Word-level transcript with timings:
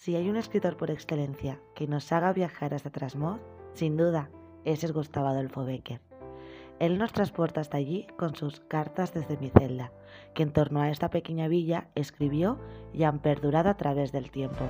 Si 0.00 0.16
hay 0.16 0.30
un 0.30 0.36
escritor 0.36 0.78
por 0.78 0.90
excelencia 0.90 1.60
que 1.74 1.86
nos 1.86 2.10
haga 2.10 2.32
viajar 2.32 2.72
hasta 2.72 2.88
Trasmoz, 2.88 3.38
sin 3.74 3.98
duda, 3.98 4.30
ese 4.64 4.86
es 4.86 4.92
Gustavo 4.92 5.26
Adolfo 5.26 5.62
Becker. 5.66 6.00
Él 6.78 6.96
nos 6.96 7.12
transporta 7.12 7.60
hasta 7.60 7.76
allí 7.76 8.06
con 8.16 8.34
sus 8.34 8.60
cartas 8.60 9.12
desde 9.12 9.36
mi 9.36 9.50
celda, 9.50 9.92
que 10.32 10.42
en 10.42 10.54
torno 10.54 10.80
a 10.80 10.88
esta 10.88 11.10
pequeña 11.10 11.48
villa 11.48 11.88
escribió 11.94 12.58
y 12.94 13.02
han 13.02 13.18
perdurado 13.18 13.68
a 13.68 13.76
través 13.76 14.10
del 14.10 14.30
tiempo. 14.30 14.64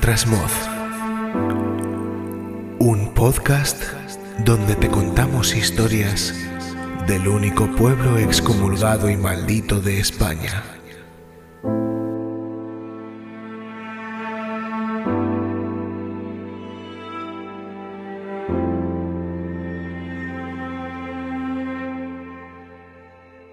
Trasmoz. 0.00 0.52
Un 2.78 3.12
podcast 3.14 3.82
donde 4.44 4.74
te 4.76 4.88
contamos 4.88 5.54
historias 5.54 6.34
del 7.06 7.26
único 7.28 7.66
pueblo 7.76 8.18
excomulgado 8.18 9.08
y 9.08 9.16
maldito 9.16 9.80
de 9.80 9.98
España. 9.98 10.62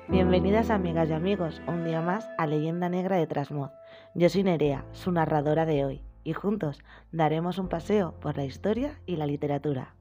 Bienvenidas 0.09 0.69
amigas 0.69 1.09
y 1.09 1.13
amigos, 1.13 1.61
un 1.67 1.85
día 1.85 2.01
más 2.01 2.27
a 2.37 2.47
Leyenda 2.47 2.89
Negra 2.89 3.17
de 3.17 3.27
Trasmoz. 3.27 3.71
Yo 4.13 4.29
soy 4.29 4.43
Nerea, 4.43 4.85
su 4.91 5.11
narradora 5.11 5.65
de 5.65 5.85
hoy, 5.85 6.03
y 6.23 6.33
juntos 6.33 6.83
daremos 7.11 7.57
un 7.57 7.67
paseo 7.67 8.19
por 8.19 8.37
la 8.37 8.45
historia 8.45 8.99
y 9.05 9.15
la 9.15 9.25
literatura. 9.25 9.95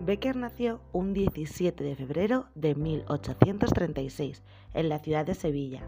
Becker 0.00 0.36
nació 0.36 0.80
un 0.92 1.12
17 1.12 1.84
de 1.84 1.94
febrero 1.94 2.46
de 2.54 2.74
1836 2.74 4.42
en 4.74 4.88
la 4.88 4.98
ciudad 4.98 5.26
de 5.26 5.34
Sevilla, 5.34 5.82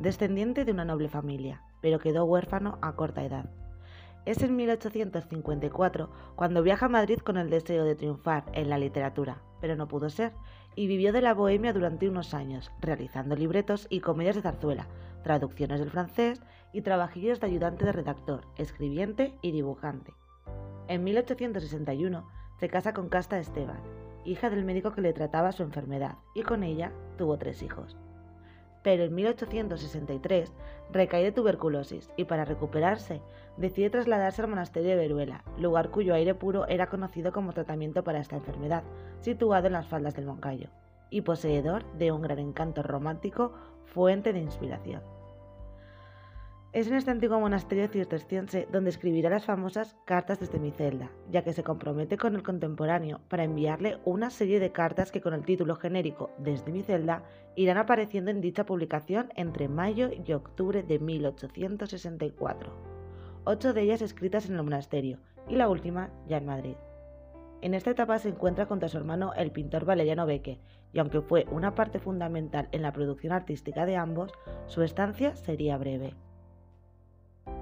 descendiente 0.00 0.64
de 0.64 0.72
una 0.72 0.84
noble 0.84 1.08
familia, 1.08 1.62
pero 1.80 1.98
quedó 1.98 2.24
huérfano 2.24 2.78
a 2.82 2.94
corta 2.94 3.24
edad. 3.24 3.50
Es 4.24 4.42
en 4.42 4.56
1854 4.56 6.10
cuando 6.34 6.62
viaja 6.62 6.86
a 6.86 6.88
Madrid 6.88 7.18
con 7.18 7.36
el 7.36 7.48
deseo 7.48 7.84
de 7.84 7.94
triunfar 7.94 8.44
en 8.52 8.68
la 8.68 8.78
literatura, 8.78 9.42
pero 9.60 9.76
no 9.76 9.86
pudo 9.86 10.10
ser, 10.10 10.32
y 10.74 10.88
vivió 10.88 11.12
de 11.12 11.22
la 11.22 11.32
bohemia 11.32 11.72
durante 11.72 12.08
unos 12.08 12.34
años, 12.34 12.72
realizando 12.80 13.36
libretos 13.36 13.86
y 13.88 14.00
comedias 14.00 14.36
de 14.36 14.42
zarzuela, 14.42 14.88
traducciones 15.22 15.80
del 15.80 15.90
francés 15.90 16.40
y 16.76 16.82
trabajillos 16.82 17.40
de 17.40 17.46
ayudante 17.46 17.86
de 17.86 17.92
redactor, 17.92 18.42
escribiente 18.56 19.32
y 19.40 19.50
dibujante. 19.50 20.12
En 20.88 21.04
1861 21.04 22.28
se 22.60 22.68
casa 22.68 22.92
con 22.92 23.08
Casta 23.08 23.38
Esteban, 23.38 23.80
hija 24.26 24.50
del 24.50 24.62
médico 24.62 24.92
que 24.92 25.00
le 25.00 25.14
trataba 25.14 25.52
su 25.52 25.62
enfermedad, 25.62 26.16
y 26.34 26.42
con 26.42 26.62
ella 26.62 26.92
tuvo 27.16 27.38
tres 27.38 27.62
hijos. 27.62 27.96
Pero 28.82 29.04
en 29.04 29.14
1863 29.14 30.52
recae 30.92 31.24
de 31.24 31.32
tuberculosis 31.32 32.10
y 32.14 32.24
para 32.24 32.44
recuperarse 32.44 33.22
decide 33.56 33.88
trasladarse 33.88 34.42
al 34.42 34.48
monasterio 34.48 34.90
de 34.90 34.96
Veruela, 34.96 35.44
lugar 35.58 35.90
cuyo 35.90 36.12
aire 36.12 36.34
puro 36.34 36.66
era 36.68 36.88
conocido 36.90 37.32
como 37.32 37.54
tratamiento 37.54 38.04
para 38.04 38.18
esta 38.18 38.36
enfermedad, 38.36 38.82
situado 39.20 39.68
en 39.68 39.72
las 39.72 39.86
faldas 39.86 40.14
del 40.14 40.26
Moncayo, 40.26 40.68
y 41.08 41.22
poseedor 41.22 41.90
de 41.94 42.12
un 42.12 42.20
gran 42.20 42.38
encanto 42.38 42.82
romántico, 42.82 43.54
fuente 43.86 44.34
de 44.34 44.40
inspiración. 44.40 45.15
Es 46.76 46.88
en 46.88 46.92
este 46.92 47.10
antiguo 47.10 47.40
monasterio 47.40 47.88
cisterciense 47.88 48.68
donde 48.70 48.90
escribirá 48.90 49.30
las 49.30 49.46
famosas 49.46 49.96
Cartas 50.04 50.40
desde 50.40 50.58
mi 50.58 50.72
celda, 50.72 51.10
ya 51.30 51.42
que 51.42 51.54
se 51.54 51.64
compromete 51.64 52.18
con 52.18 52.34
el 52.34 52.42
contemporáneo 52.42 53.22
para 53.28 53.44
enviarle 53.44 53.96
una 54.04 54.28
serie 54.28 54.60
de 54.60 54.72
cartas 54.72 55.10
que 55.10 55.22
con 55.22 55.32
el 55.32 55.46
título 55.46 55.76
genérico 55.76 56.32
Desde 56.36 56.72
mi 56.72 56.82
celda 56.82 57.22
irán 57.54 57.78
apareciendo 57.78 58.30
en 58.30 58.42
dicha 58.42 58.66
publicación 58.66 59.32
entre 59.36 59.68
mayo 59.68 60.10
y 60.12 60.30
octubre 60.34 60.82
de 60.82 60.98
1864. 60.98 62.70
Ocho 63.44 63.72
de 63.72 63.80
ellas 63.80 64.02
escritas 64.02 64.46
en 64.46 64.56
el 64.56 64.62
monasterio 64.62 65.18
y 65.48 65.56
la 65.56 65.70
última 65.70 66.10
ya 66.28 66.36
en 66.36 66.44
Madrid. 66.44 66.76
En 67.62 67.72
esta 67.72 67.92
etapa 67.92 68.18
se 68.18 68.28
encuentra 68.28 68.66
junto 68.66 68.84
a 68.84 68.90
su 68.90 68.98
hermano 68.98 69.32
el 69.32 69.50
pintor 69.50 69.86
Valeriano 69.86 70.26
Beque, 70.26 70.60
y 70.92 70.98
aunque 70.98 71.22
fue 71.22 71.46
una 71.50 71.74
parte 71.74 72.00
fundamental 72.00 72.68
en 72.72 72.82
la 72.82 72.92
producción 72.92 73.32
artística 73.32 73.86
de 73.86 73.96
ambos, 73.96 74.30
su 74.66 74.82
estancia 74.82 75.34
sería 75.36 75.78
breve. 75.78 76.12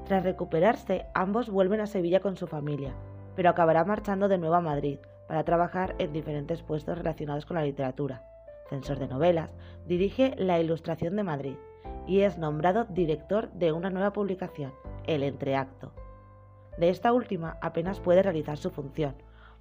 Tras 0.06 0.22
recuperarse, 0.22 1.06
ambos 1.14 1.48
vuelven 1.48 1.80
a 1.80 1.86
Sevilla 1.86 2.20
con 2.20 2.36
su 2.36 2.46
familia, 2.46 2.94
pero 3.34 3.48
acabará 3.48 3.84
marchando 3.84 4.28
de 4.28 4.36
nuevo 4.36 4.54
a 4.54 4.60
Madrid 4.60 4.98
para 5.26 5.44
trabajar 5.44 5.94
en 5.98 6.12
diferentes 6.12 6.62
puestos 6.62 6.98
relacionados 6.98 7.46
con 7.46 7.56
la 7.56 7.64
literatura. 7.64 8.22
Censor 8.68 8.98
de 8.98 9.08
novelas, 9.08 9.54
dirige 9.86 10.34
La 10.36 10.60
Ilustración 10.60 11.16
de 11.16 11.22
Madrid 11.22 11.56
y 12.06 12.20
es 12.20 12.36
nombrado 12.36 12.84
director 12.84 13.50
de 13.52 13.72
una 13.72 13.88
nueva 13.88 14.12
publicación, 14.12 14.74
El 15.06 15.22
Entreacto. 15.22 15.92
De 16.76 16.90
esta 16.90 17.12
última 17.12 17.56
apenas 17.62 18.00
puede 18.00 18.22
realizar 18.22 18.58
su 18.58 18.70
función, 18.70 19.14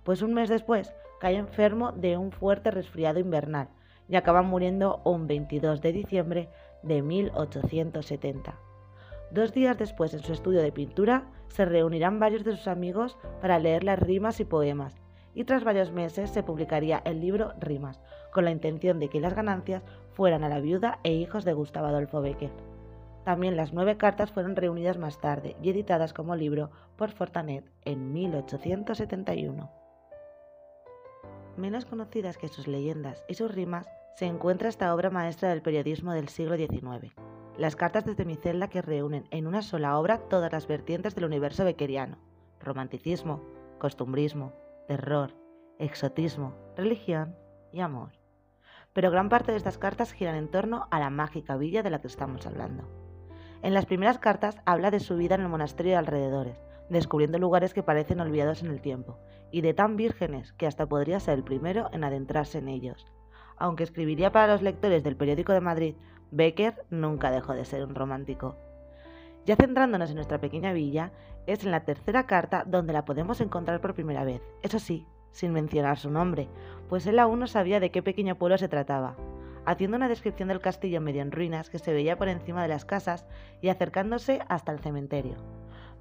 pues 0.04 0.22
un 0.22 0.34
mes 0.34 0.50
después 0.50 0.94
cae 1.22 1.38
enfermo 1.38 1.94
de 1.94 2.18
un 2.18 2.34
fuerte 2.34 2.70
resfriado 2.70 3.20
invernal 3.20 3.70
y 4.10 4.18
acaba 4.18 4.42
muriendo 4.42 5.02
un 5.06 5.26
22 5.28 5.80
de 5.82 5.94
diciembre 5.94 6.50
de 6.82 7.02
1870. 7.02 8.60
Dos 9.34 9.52
días 9.52 9.80
después, 9.80 10.14
en 10.14 10.22
su 10.22 10.32
estudio 10.32 10.62
de 10.62 10.72
pintura, 10.72 11.24
se 11.48 11.66
reunirán 11.66 12.20
varios 12.20 12.44
de 12.44 12.56
sus 12.56 12.68
amigos 12.68 13.18
para 13.42 13.58
leer 13.58 13.84
las 13.84 13.98
rimas 13.98 14.40
y 14.40 14.46
poemas, 14.46 15.02
y 15.34 15.46
tras 15.46 15.64
varios 15.64 15.92
meses 15.92 16.30
se 16.30 16.44
publicaría 16.44 17.02
el 17.04 17.20
libro 17.20 17.54
Rimas, 17.60 18.00
con 18.32 18.46
la 18.46 18.52
intención 18.52 19.00
de 19.00 19.10
que 19.10 19.20
las 19.20 19.34
ganancias 19.34 19.82
fueran 20.12 20.44
a 20.44 20.50
la 20.50 20.60
viuda 20.60 21.00
e 21.04 21.14
hijos 21.14 21.46
de 21.46 21.54
Gustavo 21.54 21.88
Adolfo 21.88 22.22
Becker. 22.22 22.52
También 23.26 23.58
las 23.58 23.74
nueve 23.74 23.98
cartas 23.98 24.30
fueron 24.30 24.56
reunidas 24.56 25.00
más 25.00 25.20
tarde 25.20 25.56
y 25.64 25.72
editadas 25.72 26.14
como 26.14 26.36
libro 26.36 26.70
por 26.96 27.10
Fortanet 27.10 27.66
en 27.86 28.14
1871. 28.14 29.72
Menos 31.58 31.86
conocidas 31.86 32.38
que 32.38 32.50
sus 32.50 32.68
leyendas 32.68 33.24
y 33.28 33.34
sus 33.34 33.52
rimas, 33.52 33.90
se 34.16 34.26
encuentra 34.26 34.70
esta 34.70 34.94
obra 34.94 35.10
maestra 35.10 35.50
del 35.50 35.64
periodismo 35.64 36.14
del 36.14 36.30
siglo 36.30 36.56
XIX, 36.56 37.16
las 37.58 37.76
cartas 37.76 38.06
desde 38.06 38.26
mi 38.26 38.36
celda 38.36 38.68
que 38.68 38.82
reúnen 38.82 39.28
en 39.30 39.46
una 39.48 39.62
sola 39.62 40.00
obra 40.00 40.18
todas 40.30 40.52
las 40.52 40.68
vertientes 40.68 41.14
del 41.16 41.26
universo 41.26 41.64
beckeriano, 41.64 42.18
romanticismo, 42.60 43.44
costumbrismo, 43.80 44.54
terror, 44.88 45.36
exotismo, 45.78 46.56
religión 46.76 47.36
y 47.72 47.82
amor. 47.82 48.12
Pero 48.94 49.12
gran 49.12 49.30
parte 49.30 49.52
de 49.52 49.58
estas 49.58 49.78
cartas 49.78 50.14
giran 50.14 50.36
en 50.36 50.50
torno 50.50 50.88
a 50.90 51.00
la 51.00 51.10
mágica 51.10 51.58
villa 51.58 51.84
de 51.84 51.90
la 51.90 52.02
que 52.02 52.08
estamos 52.08 52.46
hablando. 52.48 52.90
En 53.62 53.74
las 53.74 53.86
primeras 53.86 54.20
cartas 54.20 54.58
habla 54.66 54.92
de 54.92 55.00
su 55.00 55.16
vida 55.16 55.36
en 55.36 55.42
el 55.42 55.50
monasterio 55.50 55.94
de 55.94 55.98
alrededores, 56.00 56.58
descubriendo 56.90 57.40
lugares 57.40 57.74
que 57.74 57.84
parecen 57.84 58.20
olvidados 58.20 58.62
en 58.62 58.70
el 58.70 58.82
tiempo, 58.82 59.20
y 59.52 59.62
de 59.62 59.74
tan 59.74 59.96
vírgenes 59.96 60.54
que 60.54 60.68
hasta 60.68 60.88
podría 60.88 61.20
ser 61.20 61.36
el 61.36 61.44
primero 61.44 61.90
en 61.94 62.04
adentrarse 62.04 62.58
en 62.58 62.68
ellos. 62.68 63.06
Aunque 63.58 63.84
escribiría 63.84 64.32
para 64.32 64.52
los 64.52 64.62
lectores 64.62 65.04
del 65.04 65.16
periódico 65.16 65.54
de 65.54 65.62
Madrid 65.62 65.96
Becker 66.34 66.84
nunca 66.90 67.30
dejó 67.30 67.54
de 67.54 67.64
ser 67.64 67.86
un 67.86 67.94
romántico. 67.94 68.56
Ya 69.46 69.56
centrándonos 69.56 70.10
en 70.10 70.16
nuestra 70.16 70.42
pequeña 70.42 70.74
villa, 70.74 71.12
es 71.46 71.64
en 71.64 71.70
la 71.70 71.86
tercera 71.86 72.26
carta 72.26 72.64
donde 72.66 72.92
la 72.92 73.06
podemos 73.06 73.40
encontrar 73.40 73.82
por 73.82 73.94
primera 73.94 74.24
vez, 74.24 74.42
eso 74.64 74.80
sí, 74.80 75.06
sin 75.32 75.54
mencionar 75.54 76.00
su 76.00 76.10
nombre, 76.10 76.50
pues 76.90 77.06
él 77.06 77.20
aún 77.20 77.40
no 77.40 77.46
sabía 77.46 77.80
de 77.80 77.92
qué 77.92 78.02
pequeño 78.02 78.36
pueblo 78.36 78.58
se 78.58 78.68
trataba, 78.68 79.16
haciendo 79.66 79.98
una 79.98 80.08
descripción 80.08 80.48
del 80.48 80.60
castillo 80.60 81.02
medio 81.02 81.22
en 81.22 81.32
ruinas 81.32 81.70
que 81.70 81.78
se 81.78 81.94
veía 81.94 82.18
por 82.18 82.30
encima 82.30 82.64
de 82.64 82.70
las 82.70 82.86
casas 82.86 83.28
y 83.62 83.70
acercándose 83.70 84.42
hasta 84.48 84.72
el 84.72 84.80
cementerio. 84.80 85.36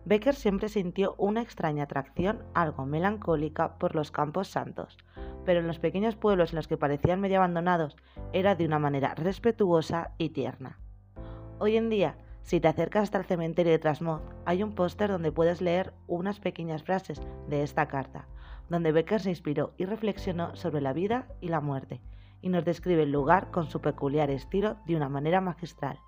Becker 0.04 0.34
siempre 0.34 0.68
sintió 0.68 1.14
una 1.16 1.42
extraña 1.42 1.84
atracción 1.84 2.42
algo 2.54 2.86
melancólica 2.86 3.78
por 3.78 3.94
los 3.94 4.10
campos 4.10 4.48
santos, 4.48 4.98
pero 5.44 5.60
en 5.60 5.68
los 5.68 5.78
pequeños 5.78 6.16
pueblos 6.16 6.50
en 6.50 6.56
los 6.56 6.66
que 6.66 6.76
parecían 6.76 7.20
medio 7.20 7.38
abandonados 7.38 7.96
era 8.32 8.56
de 8.56 8.66
una 8.66 8.80
manera 8.80 9.14
respetuosa 9.14 10.10
y 10.18 10.30
tierna. 10.30 10.78
Hoy 11.60 11.76
en 11.76 11.88
día, 11.88 12.16
si 12.42 12.58
te 12.58 12.66
acercas 12.66 13.04
hasta 13.04 13.18
el 13.18 13.24
cementerio 13.24 13.70
de 13.70 13.78
Trasmoz, 13.78 14.22
hay 14.44 14.64
un 14.64 14.74
póster 14.74 15.10
donde 15.10 15.30
puedes 15.30 15.60
leer 15.60 15.92
unas 16.08 16.40
pequeñas 16.40 16.82
frases 16.82 17.20
de 17.48 17.62
esta 17.62 17.86
carta, 17.86 18.26
donde 18.68 18.90
Becker 18.90 19.20
se 19.20 19.30
inspiró 19.30 19.72
y 19.76 19.84
reflexionó 19.84 20.56
sobre 20.56 20.80
la 20.80 20.92
vida 20.92 21.28
y 21.40 21.48
la 21.48 21.60
muerte, 21.60 22.00
y 22.40 22.48
nos 22.48 22.64
describe 22.64 23.04
el 23.04 23.12
lugar 23.12 23.52
con 23.52 23.66
su 23.66 23.80
peculiar 23.80 24.30
estilo 24.30 24.78
de 24.86 24.96
una 24.96 25.08
manera 25.08 25.40
magistral. 25.40 26.00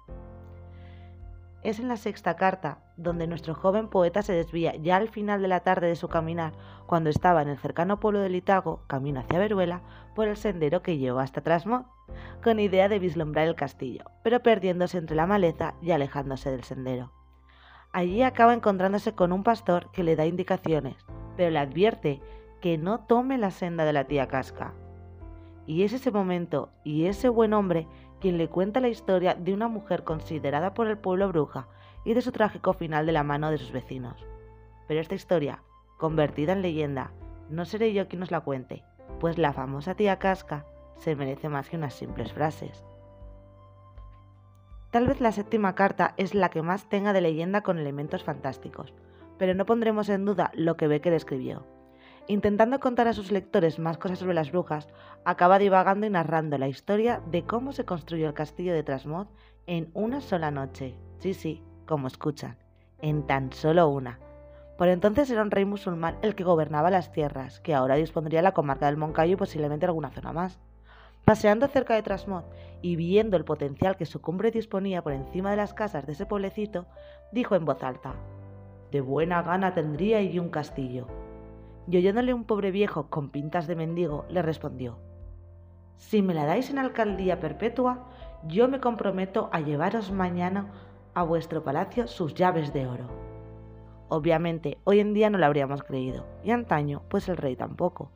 Es 1.64 1.80
en 1.80 1.88
la 1.88 1.96
sexta 1.96 2.36
carta 2.36 2.80
donde 2.98 3.26
nuestro 3.26 3.54
joven 3.54 3.88
poeta 3.88 4.20
se 4.20 4.34
desvía 4.34 4.76
ya 4.76 4.96
al 4.96 5.08
final 5.08 5.40
de 5.40 5.48
la 5.48 5.60
tarde 5.60 5.86
de 5.86 5.96
su 5.96 6.08
caminar, 6.08 6.52
cuando 6.86 7.08
estaba 7.08 7.40
en 7.40 7.48
el 7.48 7.56
cercano 7.56 8.00
pueblo 8.00 8.20
de 8.20 8.28
Litago, 8.28 8.82
camino 8.86 9.20
hacia 9.20 9.38
Veruela, 9.38 9.80
por 10.14 10.28
el 10.28 10.36
sendero 10.36 10.82
que 10.82 10.98
llevó 10.98 11.20
hasta 11.20 11.40
Trasmoz, 11.40 11.86
con 12.42 12.60
idea 12.60 12.90
de 12.90 12.98
vislumbrar 12.98 13.48
el 13.48 13.54
castillo, 13.54 14.04
pero 14.22 14.42
perdiéndose 14.42 14.98
entre 14.98 15.16
la 15.16 15.26
maleza 15.26 15.74
y 15.80 15.92
alejándose 15.92 16.50
del 16.50 16.64
sendero. 16.64 17.12
Allí 17.92 18.22
acaba 18.22 18.52
encontrándose 18.52 19.14
con 19.14 19.32
un 19.32 19.42
pastor 19.42 19.90
que 19.90 20.04
le 20.04 20.16
da 20.16 20.26
indicaciones, 20.26 20.96
pero 21.34 21.50
le 21.50 21.60
advierte 21.60 22.20
que 22.60 22.76
no 22.76 23.00
tome 23.00 23.38
la 23.38 23.50
senda 23.50 23.86
de 23.86 23.94
la 23.94 24.04
tía 24.04 24.28
Casca. 24.28 24.74
Y 25.66 25.84
es 25.84 25.94
ese 25.94 26.10
momento 26.10 26.68
y 26.84 27.06
ese 27.06 27.30
buen 27.30 27.54
hombre 27.54 27.88
quien 28.24 28.38
le 28.38 28.48
cuenta 28.48 28.80
la 28.80 28.88
historia 28.88 29.34
de 29.34 29.52
una 29.52 29.68
mujer 29.68 30.02
considerada 30.02 30.72
por 30.72 30.86
el 30.86 30.96
pueblo 30.96 31.28
bruja 31.28 31.68
y 32.06 32.14
de 32.14 32.22
su 32.22 32.32
trágico 32.32 32.72
final 32.72 33.04
de 33.04 33.12
la 33.12 33.22
mano 33.22 33.50
de 33.50 33.58
sus 33.58 33.70
vecinos. 33.70 34.26
Pero 34.88 34.98
esta 34.98 35.14
historia, 35.14 35.62
convertida 35.98 36.54
en 36.54 36.62
leyenda, 36.62 37.10
no 37.50 37.66
seré 37.66 37.92
yo 37.92 38.08
quien 38.08 38.22
os 38.22 38.30
la 38.30 38.40
cuente, 38.40 38.82
pues 39.20 39.36
la 39.36 39.52
famosa 39.52 39.94
tía 39.94 40.18
Casca 40.18 40.64
se 40.96 41.14
merece 41.14 41.50
más 41.50 41.68
que 41.68 41.76
unas 41.76 41.92
simples 41.92 42.32
frases. 42.32 42.82
Tal 44.90 45.06
vez 45.06 45.20
la 45.20 45.30
séptima 45.30 45.74
carta 45.74 46.14
es 46.16 46.34
la 46.34 46.48
que 46.48 46.62
más 46.62 46.88
tenga 46.88 47.12
de 47.12 47.20
leyenda 47.20 47.60
con 47.60 47.78
elementos 47.78 48.24
fantásticos, 48.24 48.94
pero 49.36 49.52
no 49.52 49.66
pondremos 49.66 50.08
en 50.08 50.24
duda 50.24 50.50
lo 50.54 50.78
que 50.78 50.88
Becker 50.88 51.12
escribió. 51.12 51.66
Intentando 52.26 52.80
contar 52.80 53.06
a 53.06 53.12
sus 53.12 53.30
lectores 53.30 53.78
más 53.78 53.98
cosas 53.98 54.18
sobre 54.18 54.32
las 54.32 54.50
brujas, 54.50 54.88
acaba 55.26 55.58
divagando 55.58 56.06
y 56.06 56.10
narrando 56.10 56.56
la 56.56 56.68
historia 56.68 57.20
de 57.30 57.44
cómo 57.44 57.72
se 57.72 57.84
construyó 57.84 58.26
el 58.28 58.34
castillo 58.34 58.72
de 58.72 58.82
Trasmoz 58.82 59.28
en 59.66 59.90
una 59.92 60.22
sola 60.22 60.50
noche. 60.50 60.94
Sí, 61.18 61.34
sí, 61.34 61.62
como 61.84 62.06
escuchan, 62.06 62.56
en 63.02 63.26
tan 63.26 63.52
solo 63.52 63.88
una. 63.88 64.20
Por 64.78 64.88
entonces 64.88 65.30
era 65.30 65.42
un 65.42 65.50
rey 65.50 65.66
musulmán 65.66 66.16
el 66.22 66.34
que 66.34 66.44
gobernaba 66.44 66.90
las 66.90 67.12
tierras, 67.12 67.60
que 67.60 67.74
ahora 67.74 67.96
dispondría 67.96 68.40
la 68.40 68.52
comarca 68.52 68.86
del 68.86 68.96
Moncayo 68.96 69.34
y 69.34 69.36
posiblemente 69.36 69.84
alguna 69.84 70.10
zona 70.10 70.32
más. 70.32 70.58
Paseando 71.26 71.68
cerca 71.68 71.94
de 71.94 72.02
Trasmoz 72.02 72.44
y 72.80 72.96
viendo 72.96 73.36
el 73.36 73.44
potencial 73.44 73.98
que 73.98 74.06
su 74.06 74.22
cumbre 74.22 74.50
disponía 74.50 75.02
por 75.02 75.12
encima 75.12 75.50
de 75.50 75.58
las 75.58 75.74
casas 75.74 76.06
de 76.06 76.12
ese 76.12 76.24
pueblecito, 76.24 76.86
dijo 77.32 77.54
en 77.54 77.66
voz 77.66 77.82
alta, 77.82 78.14
De 78.90 79.02
buena 79.02 79.42
gana 79.42 79.74
tendría 79.74 80.18
allí 80.18 80.38
un 80.38 80.50
castillo, 80.50 81.06
y 81.88 81.96
oyéndole 81.96 82.34
un 82.34 82.44
pobre 82.44 82.70
viejo 82.70 83.08
con 83.10 83.30
pintas 83.30 83.66
de 83.66 83.76
mendigo, 83.76 84.24
le 84.28 84.42
respondió, 84.42 84.98
Si 85.96 86.22
me 86.22 86.34
la 86.34 86.46
dais 86.46 86.70
en 86.70 86.78
alcaldía 86.78 87.40
perpetua, 87.40 88.06
yo 88.46 88.68
me 88.68 88.80
comprometo 88.80 89.48
a 89.52 89.60
llevaros 89.60 90.10
mañana 90.10 90.72
a 91.14 91.22
vuestro 91.22 91.62
palacio 91.62 92.06
sus 92.06 92.34
llaves 92.34 92.72
de 92.72 92.86
oro. 92.86 93.08
Obviamente, 94.08 94.78
hoy 94.84 95.00
en 95.00 95.14
día 95.14 95.30
no 95.30 95.38
lo 95.38 95.46
habríamos 95.46 95.82
creído, 95.82 96.26
y 96.42 96.50
antaño, 96.50 97.02
pues 97.08 97.28
el 97.28 97.36
rey 97.36 97.56
tampoco, 97.56 98.10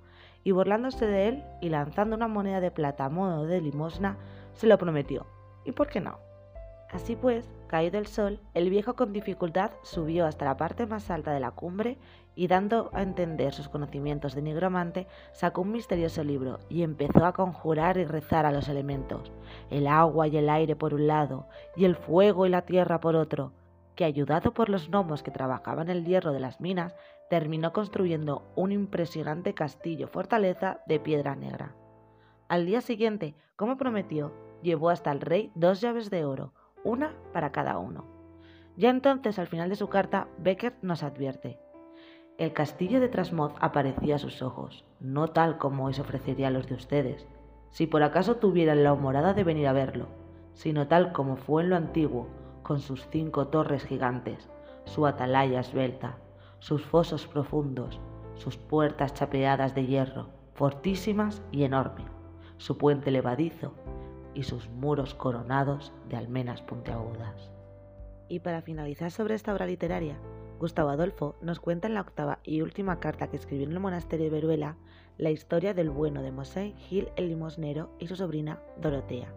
y 0.44 0.52
burlándose 0.52 1.06
de 1.06 1.28
él 1.28 1.44
y 1.60 1.68
lanzando 1.70 2.16
una 2.16 2.28
moneda 2.28 2.60
de 2.60 2.70
plata 2.70 3.06
a 3.06 3.10
modo 3.10 3.44
de 3.44 3.60
limosna, 3.60 4.18
se 4.52 4.66
lo 4.66 4.78
prometió. 4.78 5.26
¿Y 5.64 5.72
por 5.72 5.88
qué 5.88 6.00
no? 6.00 6.18
Así 6.90 7.16
pues, 7.16 7.50
caído 7.66 7.98
el 7.98 8.06
sol, 8.06 8.40
el 8.54 8.70
viejo 8.70 8.96
con 8.96 9.12
dificultad 9.12 9.72
subió 9.82 10.26
hasta 10.26 10.46
la 10.46 10.56
parte 10.56 10.86
más 10.86 11.10
alta 11.10 11.32
de 11.32 11.40
la 11.40 11.50
cumbre 11.50 11.98
y 12.38 12.46
dando 12.46 12.88
a 12.92 13.02
entender 13.02 13.52
sus 13.52 13.68
conocimientos 13.68 14.36
de 14.36 14.42
nigromante, 14.42 15.08
sacó 15.32 15.62
un 15.62 15.72
misterioso 15.72 16.22
libro 16.22 16.60
y 16.68 16.84
empezó 16.84 17.26
a 17.26 17.32
conjurar 17.32 17.98
y 17.98 18.04
rezar 18.04 18.46
a 18.46 18.52
los 18.52 18.68
elementos, 18.68 19.32
el 19.70 19.88
agua 19.88 20.28
y 20.28 20.36
el 20.36 20.48
aire 20.48 20.76
por 20.76 20.94
un 20.94 21.08
lado, 21.08 21.48
y 21.74 21.84
el 21.84 21.96
fuego 21.96 22.46
y 22.46 22.48
la 22.48 22.62
tierra 22.62 23.00
por 23.00 23.16
otro, 23.16 23.50
que 23.96 24.04
ayudado 24.04 24.54
por 24.54 24.68
los 24.68 24.88
gnomos 24.88 25.24
que 25.24 25.32
trabajaban 25.32 25.90
el 25.90 26.04
hierro 26.04 26.32
de 26.32 26.38
las 26.38 26.60
minas, 26.60 26.94
terminó 27.28 27.72
construyendo 27.72 28.44
un 28.54 28.70
impresionante 28.70 29.52
castillo 29.52 30.06
fortaleza 30.06 30.78
de 30.86 31.00
piedra 31.00 31.34
negra. 31.34 31.74
Al 32.46 32.66
día 32.66 32.82
siguiente, 32.82 33.34
como 33.56 33.76
prometió, 33.76 34.32
llevó 34.62 34.90
hasta 34.90 35.10
el 35.10 35.22
rey 35.22 35.50
dos 35.56 35.80
llaves 35.80 36.08
de 36.08 36.24
oro, 36.24 36.52
una 36.84 37.16
para 37.32 37.50
cada 37.50 37.78
uno. 37.78 38.04
Ya 38.76 38.90
entonces, 38.90 39.40
al 39.40 39.48
final 39.48 39.68
de 39.70 39.74
su 39.74 39.88
carta, 39.88 40.28
Becker 40.38 40.76
nos 40.82 41.02
advierte. 41.02 41.58
El 42.38 42.52
castillo 42.52 43.00
de 43.00 43.08
Trasmoz 43.08 43.52
aparecía 43.58 44.14
a 44.14 44.18
sus 44.20 44.42
ojos, 44.42 44.84
no 45.00 45.26
tal 45.26 45.58
como 45.58 45.92
se 45.92 46.02
ofrecería 46.02 46.46
a 46.46 46.50
los 46.52 46.68
de 46.68 46.76
ustedes, 46.76 47.26
si 47.70 47.88
por 47.88 48.04
acaso 48.04 48.36
tuvieran 48.36 48.84
la 48.84 48.92
humorada 48.92 49.34
de 49.34 49.42
venir 49.42 49.66
a 49.66 49.72
verlo, 49.72 50.06
sino 50.54 50.86
tal 50.86 51.10
como 51.10 51.34
fue 51.34 51.64
en 51.64 51.70
lo 51.70 51.76
antiguo, 51.76 52.28
con 52.62 52.78
sus 52.78 53.08
cinco 53.08 53.48
torres 53.48 53.84
gigantes, 53.84 54.48
su 54.84 55.04
atalaya 55.04 55.58
esbelta, 55.58 56.18
sus 56.60 56.84
fosos 56.84 57.26
profundos, 57.26 58.00
sus 58.36 58.56
puertas 58.56 59.14
chapeadas 59.14 59.74
de 59.74 59.86
hierro, 59.86 60.28
fortísimas 60.54 61.42
y 61.50 61.64
enormes, 61.64 62.06
su 62.56 62.78
puente 62.78 63.10
levadizo 63.10 63.74
y 64.34 64.44
sus 64.44 64.68
muros 64.68 65.12
coronados 65.12 65.92
de 66.08 66.16
almenas 66.16 66.62
puntiagudas. 66.62 67.50
Y 68.28 68.38
para 68.38 68.62
finalizar 68.62 69.10
sobre 69.10 69.34
esta 69.34 69.52
obra 69.52 69.66
literaria, 69.66 70.20
Gustavo 70.58 70.90
Adolfo 70.90 71.36
nos 71.40 71.60
cuenta 71.60 71.88
en 71.88 71.94
la 71.94 72.00
octava 72.00 72.40
y 72.42 72.60
última 72.62 73.00
carta 73.00 73.28
que 73.28 73.36
escribió 73.36 73.66
en 73.66 73.72
el 73.72 73.80
monasterio 73.80 74.26
de 74.26 74.30
Veruela 74.30 74.76
la 75.16 75.30
historia 75.30 75.74
del 75.74 75.90
bueno 75.90 76.22
de 76.22 76.32
Mosé 76.32 76.74
Gil 76.76 77.08
el 77.16 77.28
limosnero 77.28 77.90
y 77.98 78.08
su 78.08 78.16
sobrina 78.16 78.60
Dorotea. 78.80 79.32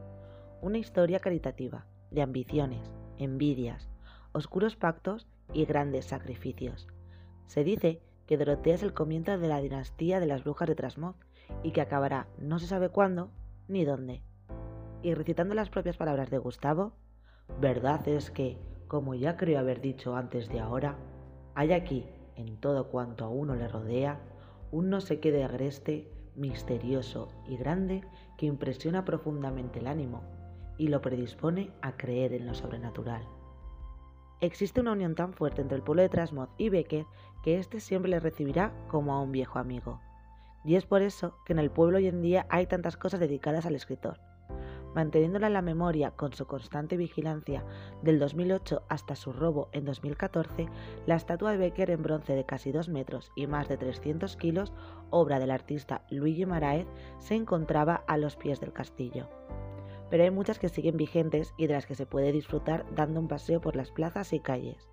Una 0.62 0.78
historia 0.78 1.20
caritativa, 1.20 1.86
de 2.12 2.22
ambiciones, 2.22 2.92
envidias, 3.18 3.90
oscuros 4.32 4.76
pactos 4.76 5.28
y 5.54 5.66
grandes 5.66 6.06
sacrificios. 6.06 6.88
Se 7.48 7.64
dice 7.64 8.02
que 8.26 8.38
Dorotea 8.38 8.76
es 8.76 8.84
el 8.84 8.94
comienzo 8.94 9.38
de 9.38 9.48
la 9.48 9.62
dinastía 9.62 10.20
de 10.20 10.28
las 10.28 10.44
brujas 10.44 10.68
de 10.68 10.76
Trasmoz 10.76 11.16
y 11.64 11.72
que 11.72 11.82
acabará 11.82 12.28
no 12.38 12.60
se 12.60 12.68
sabe 12.68 12.90
cuándo 12.90 13.32
ni 13.68 13.86
dónde 13.86 14.24
y 15.04 15.14
recitando 15.14 15.56
las 15.56 15.70
propias 15.70 15.98
palabras 15.98 16.30
de 16.30 16.38
Gustavo, 16.38 16.94
verdad 17.60 18.08
es 18.08 18.32
que, 18.32 18.58
como 18.88 19.16
ya 19.16 19.38
creo 19.38 19.60
haber 19.60 19.82
dicho 19.82 20.16
antes 20.16 20.50
de 20.50 20.60
ahora, 20.60 20.96
hay 21.56 21.74
aquí, 21.74 22.06
en 22.36 22.58
todo 22.58 22.88
cuanto 22.90 23.26
a 23.26 23.30
uno 23.30 23.56
le 23.56 23.68
rodea, 23.68 24.20
un 24.72 24.90
no 24.90 25.02
sé 25.02 25.20
qué 25.20 25.32
de 25.32 25.44
agreste, 25.44 26.10
misterioso 26.36 27.30
y 27.48 27.58
grande 27.58 28.02
que 28.38 28.46
impresiona 28.46 29.04
profundamente 29.04 29.80
el 29.80 29.88
ánimo 29.88 30.24
y 30.78 30.88
lo 30.88 31.02
predispone 31.02 31.72
a 31.82 31.98
creer 31.98 32.34
en 32.34 32.48
lo 32.48 32.54
sobrenatural. 32.54 33.28
Existe 34.40 34.82
una 34.82 34.94
unión 34.94 35.14
tan 35.14 35.34
fuerte 35.34 35.62
entre 35.62 35.78
el 35.78 35.84
pueblo 35.84 36.02
de 36.02 36.10
Trasmoz 36.10 36.50
y 36.58 36.70
Becker 36.70 37.06
que 37.44 37.60
éste 37.60 37.80
siempre 37.80 38.10
le 38.10 38.20
recibirá 38.20 38.74
como 38.88 39.14
a 39.14 39.22
un 39.22 39.32
viejo 39.32 39.60
amigo. 39.60 40.00
Y 40.64 40.76
es 40.76 40.86
por 40.86 41.02
eso 41.02 41.36
que 41.46 41.54
en 41.54 41.60
el 41.60 41.70
pueblo 41.70 41.98
hoy 41.98 42.08
en 42.08 42.22
día 42.22 42.48
hay 42.50 42.66
tantas 42.66 42.98
cosas 42.98 43.20
dedicadas 43.20 43.66
al 43.66 43.76
escritor, 43.76 44.20
manteniéndola 44.96 45.48
en 45.48 45.54
la 45.54 45.62
memoria 45.62 46.12
con 46.12 46.34
su 46.34 46.46
constante 46.46 46.98
vigilancia 46.98 47.64
del 48.02 48.20
2008 48.20 48.84
hasta 48.90 49.16
su 49.16 49.32
robo 49.32 49.70
en 49.72 49.86
2014, 49.86 50.68
la 51.06 51.16
estatua 51.16 51.52
de 51.52 51.58
Becker 51.58 51.92
en 51.92 52.04
bronce 52.04 52.36
de 52.36 52.46
casi 52.46 52.72
2 52.72 52.90
metros 52.90 53.32
y 53.36 53.48
más 53.48 53.68
de 53.70 53.78
300 53.78 54.36
kilos, 54.38 54.74
obra 55.10 55.40
del 55.40 55.52
artista 55.52 56.06
Luigi 56.10 56.46
Maraez, 56.46 56.88
se 57.20 57.36
encontraba 57.36 58.04
a 58.08 58.18
los 58.18 58.36
pies 58.36 58.60
del 58.60 58.74
castillo. 58.74 59.30
Pero 60.10 60.24
hay 60.24 60.32
muchas 60.32 60.60
que 60.60 60.70
siguen 60.70 60.98
vigentes 60.98 61.54
y 61.58 61.68
de 61.68 61.74
las 61.74 61.86
que 61.86 61.96
se 61.96 62.06
puede 62.06 62.32
disfrutar 62.32 62.86
dando 62.94 63.20
un 63.20 63.28
paseo 63.28 63.62
por 63.62 63.76
las 63.76 63.92
plazas 63.92 64.34
y 64.34 64.40
calles 64.40 64.90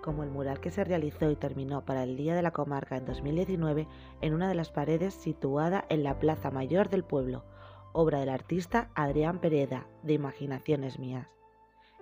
como 0.00 0.22
el 0.22 0.30
mural 0.30 0.60
que 0.60 0.70
se 0.70 0.84
realizó 0.84 1.30
y 1.30 1.36
terminó 1.36 1.84
para 1.84 2.04
el 2.04 2.16
Día 2.16 2.34
de 2.34 2.42
la 2.42 2.52
Comarca 2.52 2.96
en 2.96 3.04
2019 3.04 3.86
en 4.20 4.34
una 4.34 4.48
de 4.48 4.54
las 4.54 4.70
paredes 4.70 5.14
situada 5.14 5.84
en 5.88 6.02
la 6.02 6.18
Plaza 6.18 6.50
Mayor 6.50 6.88
del 6.88 7.04
pueblo, 7.04 7.44
obra 7.92 8.20
del 8.20 8.28
artista 8.28 8.90
Adrián 8.94 9.40
Pereda, 9.40 9.86
de 10.02 10.14
Imaginaciones 10.14 10.98
Mías. 10.98 11.28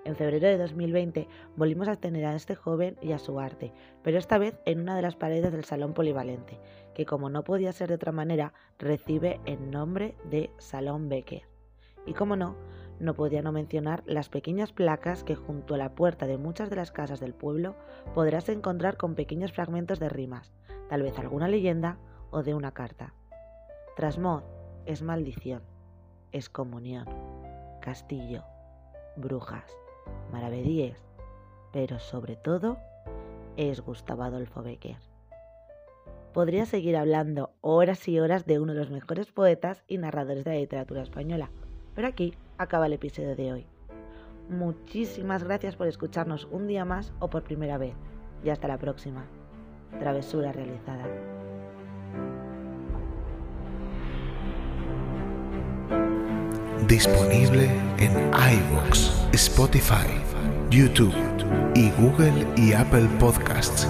En 0.04 0.16
febrero 0.16 0.47
de 0.47 0.59
2020 0.59 1.28
volvimos 1.57 1.88
a 1.88 1.97
tener 1.97 2.25
a 2.25 2.35
este 2.35 2.54
joven 2.54 2.97
y 3.02 3.12
a 3.12 3.18
su 3.18 3.40
arte, 3.40 3.73
pero 4.02 4.18
esta 4.18 4.38
vez 4.38 4.59
en 4.64 4.80
una 4.80 4.97
de 4.97 5.02
las 5.02 5.16
paredes 5.16 5.52
del 5.52 5.64
Salón 5.64 5.95
Polivalente, 5.95 6.61
que 6.95 7.04
como 7.04 7.30
no 7.30 7.45
podía 7.45 7.73
ser 7.73 7.88
de 7.88 7.97
otra 7.97 8.12
manera, 8.12 8.52
recibe 8.78 9.40
el 9.45 9.71
nombre 9.71 10.14
de 10.25 10.50
Salón 10.59 11.09
Becker. 11.09 11.42
Y 12.07 12.14
como 12.14 12.37
no, 12.37 12.57
no 13.00 13.14
podía 13.14 13.42
no 13.42 13.52
mencionar 13.52 14.02
las 14.07 14.28
pequeñas 14.28 14.73
placas 14.73 15.25
que 15.25 15.35
junto 15.35 15.75
a 15.75 15.78
la 15.78 15.95
puerta 15.95 16.26
de 16.26 16.38
muchas 16.38 16.71
de 16.71 16.76
las 16.76 16.92
casas 16.92 17.21
del 17.21 17.35
pueblo 17.35 17.76
podrás 18.14 18.49
encontrar 18.49 18.97
con 18.97 19.14
pequeños 19.14 19.52
fragmentos 19.52 19.99
de 19.99 20.09
rimas, 20.09 20.52
tal 20.88 21.02
vez 21.02 21.18
alguna 21.18 21.49
leyenda 21.49 21.99
o 22.30 22.42
de 22.42 22.54
una 22.54 22.73
carta. 22.73 23.14
Trasmoz 23.97 24.45
es 24.87 25.02
maldición 25.02 25.62
excomunión, 26.32 27.06
castillo, 27.80 28.44
brujas, 29.16 29.70
maravedíes, 30.32 31.04
pero 31.73 31.99
sobre 31.99 32.37
todo 32.37 32.78
es 33.56 33.80
Gustavo 33.80 34.23
Adolfo 34.23 34.62
Becker. 34.62 34.99
Podría 36.32 36.66
seguir 36.66 36.97
hablando 36.97 37.50
horas 37.61 38.06
y 38.06 38.20
horas 38.20 38.47
de 38.47 38.61
uno 38.61 38.75
de 38.75 38.80
los 38.80 38.90
mejores 38.90 39.32
poetas 39.32 39.82
y 39.88 39.99
narradores 39.99 40.44
de 40.44 40.52
la 40.52 40.61
literatura 40.61 41.02
española, 41.02 41.50
pero 41.94 42.06
aquí 42.06 42.35
acaba 42.58 42.87
el 42.87 42.92
episodio 42.92 43.35
de 43.35 43.52
hoy. 43.52 43.66
Muchísimas 44.49 45.44
gracias 45.44 45.76
por 45.76 45.88
escucharnos 45.88 46.47
un 46.50 46.66
día 46.66 46.85
más 46.85 47.12
o 47.18 47.28
por 47.28 47.42
primera 47.42 47.76
vez 47.76 47.94
y 48.44 48.50
hasta 48.50 48.68
la 48.68 48.78
próxima. 48.78 49.26
Travesura 49.99 50.52
realizada. 50.52 51.38
Disponible 56.88 57.68
en 57.99 58.12
iVoox, 58.33 59.11
Spotify, 59.35 60.09
YouTube 60.71 61.12
y 61.75 61.90
Google 62.00 62.47
y 62.57 62.73
Apple 62.73 63.07
Podcasts. 63.18 63.87